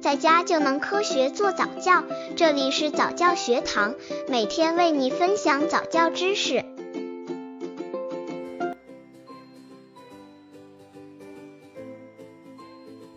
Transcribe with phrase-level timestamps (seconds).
[0.00, 2.02] 在家就能科学做早教。
[2.34, 3.94] 这里是早教学堂，
[4.28, 6.64] 每天为你分享早教知识。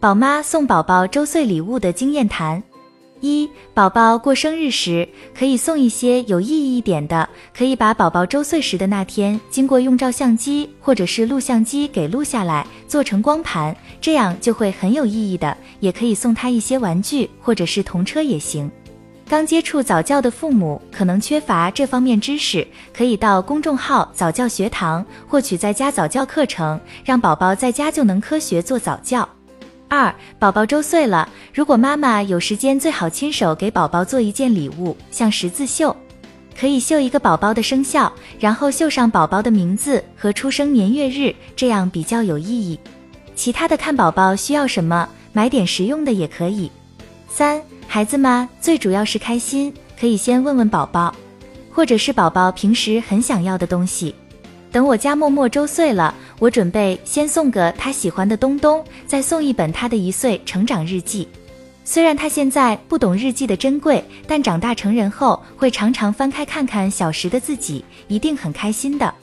[0.02, 2.62] 宝妈送宝宝周岁礼物的经验谈。
[3.24, 15.56] 一、宝宝过生日时，可以送一些有意义一点的，可以把宝宝周岁时的那天，经过用照相机或者是录像机给录下来，做成光盘，这样就会很有意义的。
[15.80, 18.70] 也可以送他一些玩具或者是童车也行。
[19.26, 29.28] 刚接触早教的父母可能缺乏这方面知识，可以到公众号早教学堂获取在家早教课程，让宝宝在家就能科学做早教。
[29.96, 35.96] 二、宝宝周岁了，如果妈妈有时间，最好亲手给宝宝做一件礼物，像十字绣，
[36.60, 42.80] 可以绣一个宝宝的生肖，然后绣上宝宝的名字和出生年月日，这样比较有意义。
[43.36, 46.72] 其他的看宝宝需要什么，买点实用的也可以。
[47.30, 51.14] 三、孩子嘛，最主要是开心，可以先问问宝宝，
[51.72, 54.16] 或者是宝宝平时很想要的东西。
[54.72, 61.26] 等我家默默周岁了，我准备先送个他喜欢的东东，再送一本他的一岁成长日记。
[61.86, 69.14] 虽然他现在不懂日记的珍贵，但长大成人后会常常翻开看看小时的自己，一定很开心的。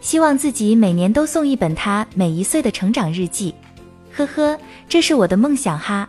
[0.00, 3.54] 希望自己每年都送一本他每一岁的成长日记。
[4.10, 6.08] 呵呵，这是我的梦想哈。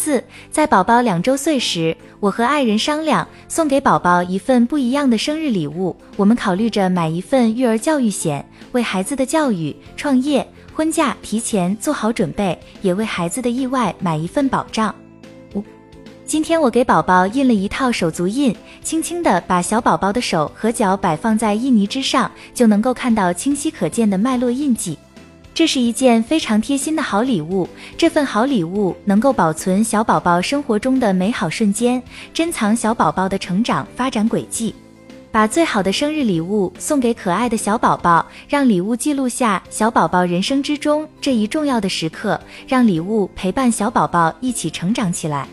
[0.00, 5.94] 四，在宝宝两周岁时，我和爱人商量送给宝宝一份不一样的生日礼物。
[6.16, 14.94] 我们考虑着买一份育儿教育险，为孩子的教育、创业、婚嫁提前做好准备，也为孩子的意外买一份保障。
[15.56, 15.64] 五，
[16.24, 18.54] 今天我给宝宝印了一套手足印，
[18.84, 24.96] 轻轻地把小宝宝的手和脚摆放在印泥之上，就能够看到清晰可见的脉络印记。
[25.58, 32.00] 这是一件非常贴心的好礼物，这份好礼物能够保存小宝宝生活中的美好瞬间，
[32.32, 34.72] 珍藏小宝宝的成长发展轨迹，
[35.32, 45.48] 把最好的生日礼物送给可爱的小宝宝，让礼物记录下小宝宝人生之中这一重要的时刻，让礼物陪伴小宝宝一起成长起来。